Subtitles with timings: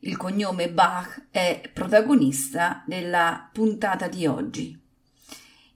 [0.00, 4.78] Il cognome Bach è protagonista della puntata di oggi.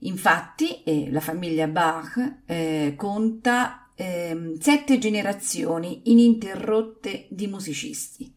[0.01, 8.35] Infatti, eh, la famiglia Bach eh, conta eh, sette generazioni ininterrotte di musicisti.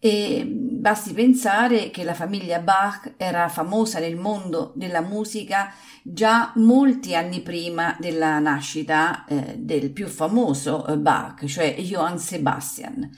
[0.00, 7.16] E basti pensare che la famiglia Bach era famosa nel mondo della musica già molti
[7.16, 13.10] anni prima della nascita eh, del più famoso eh, Bach, cioè Johann Sebastian.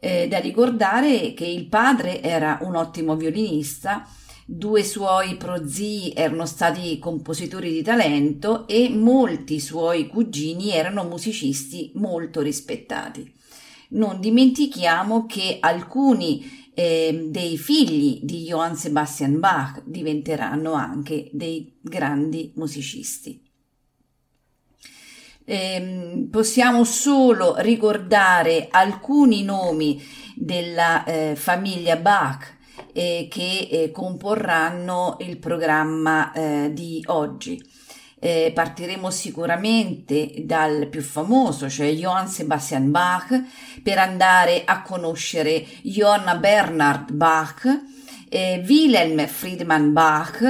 [0.00, 4.06] Eh, da ricordare che il padre era un ottimo violinista,
[4.46, 12.40] due suoi prozii erano stati compositori di talento e molti suoi cugini erano musicisti molto
[12.40, 13.36] rispettati
[13.90, 22.52] non dimentichiamo che alcuni eh, dei figli di Johann Sebastian Bach diventeranno anche dei grandi
[22.56, 23.47] musicisti.
[25.50, 29.98] Eh, possiamo solo ricordare alcuni nomi
[30.34, 32.54] della eh, famiglia Bach
[32.92, 37.64] eh, che eh, comporranno il programma eh, di oggi.
[38.18, 43.42] Eh, partiremo sicuramente dal più famoso, cioè Johann Sebastian Bach,
[43.82, 47.64] per andare a conoscere Johann Bernhard Bach,
[48.28, 50.42] eh, Wilhelm Friedman Bach,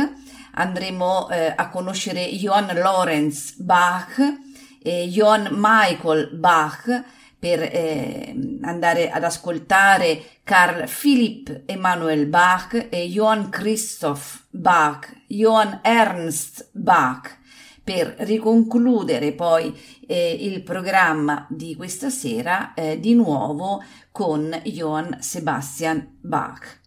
[0.54, 4.46] andremo eh, a conoscere Johann Lorenz Bach,
[4.88, 7.04] eh, Johann Michael Bach,
[7.38, 16.70] per eh, andare ad ascoltare Carl Philipp Emanuel Bach e Johann Christoph Bach, Johann Ernst
[16.72, 17.36] Bach
[17.84, 19.72] per riconcludere poi
[20.06, 26.80] eh, il programma di questa sera eh, di nuovo con Johann Sebastian Bach.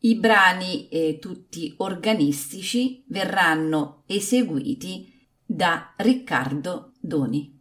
[0.00, 5.15] I brani eh, tutti organistici verranno eseguiti
[5.46, 7.56] da Riccardo Doni.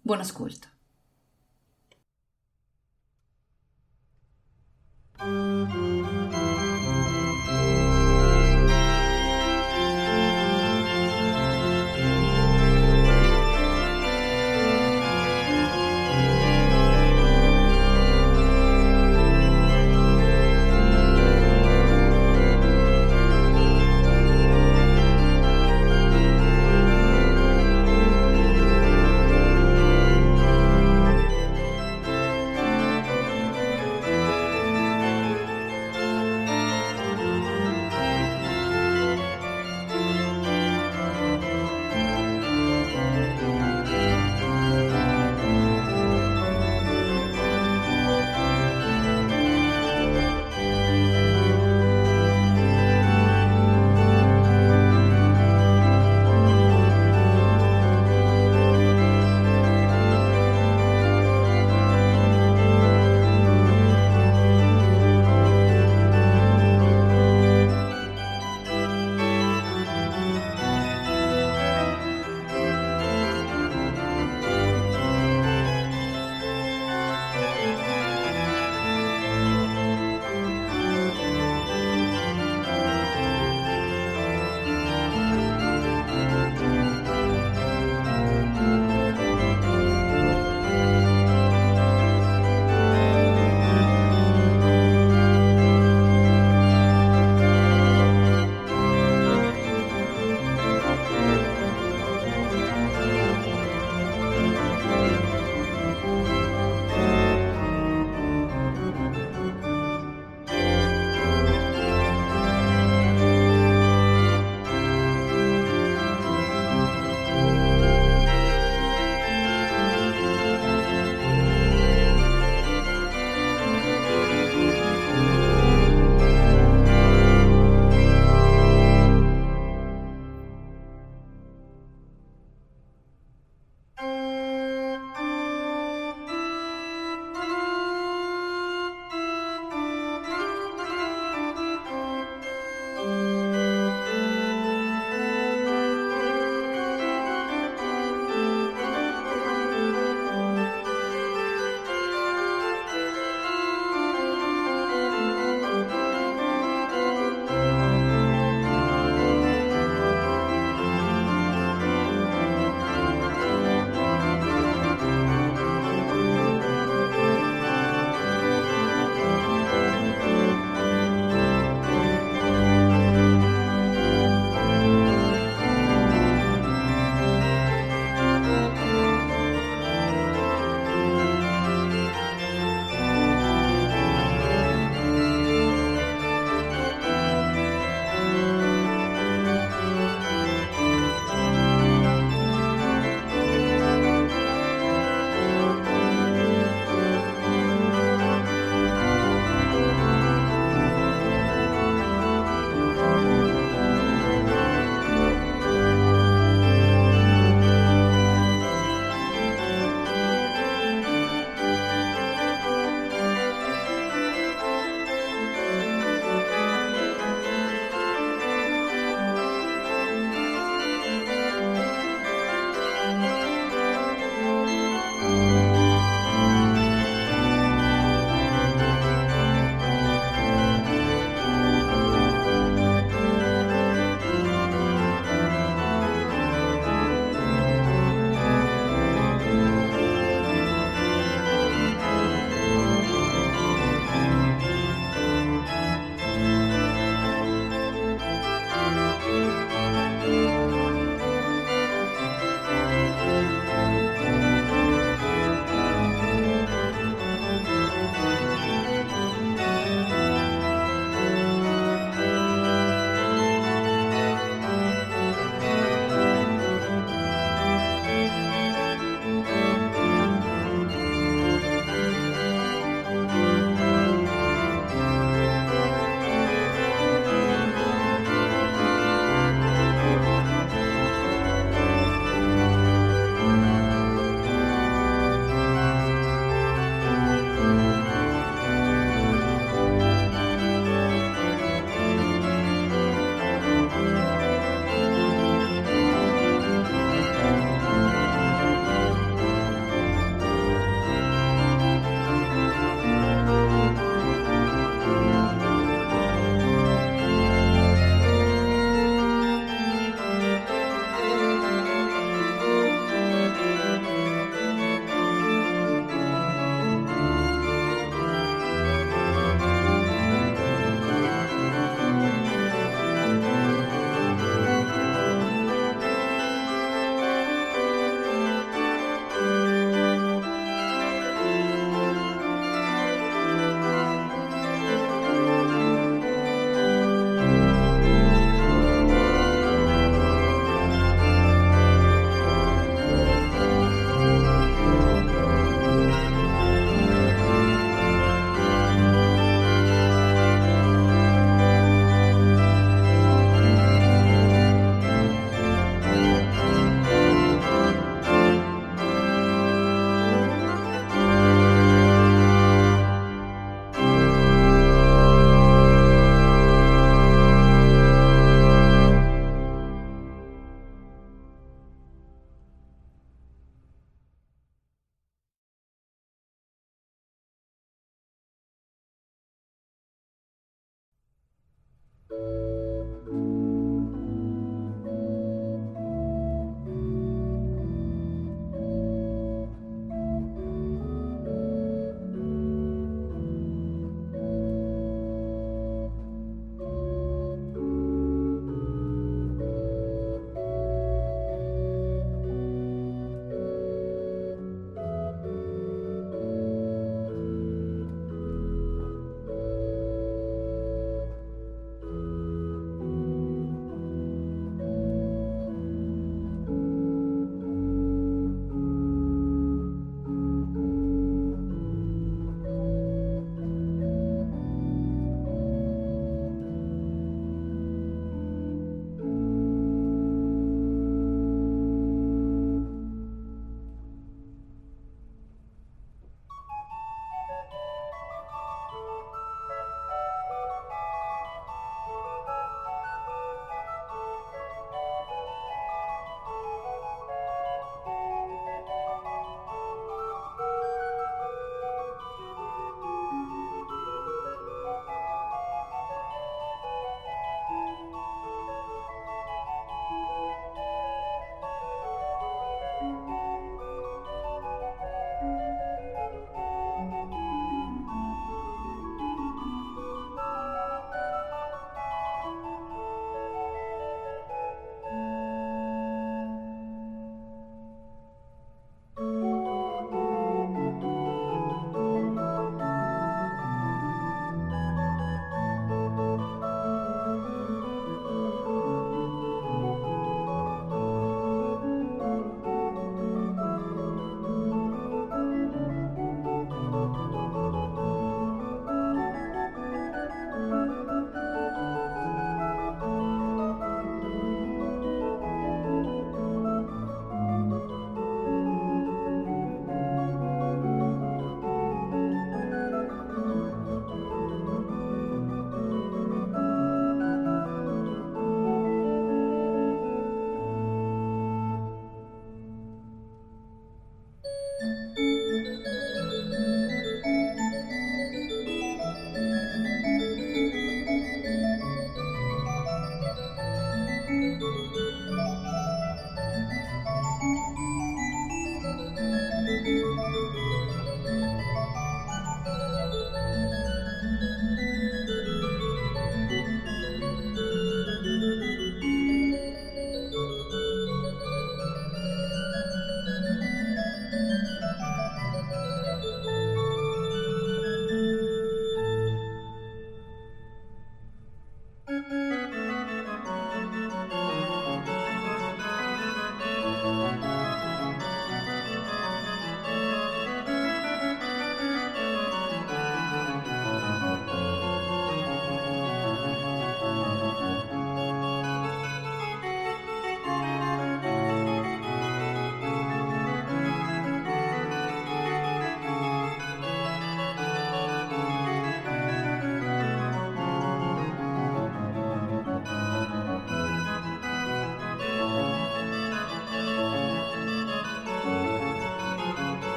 [0.00, 0.68] Buon ascolto.
[5.18, 6.05] thank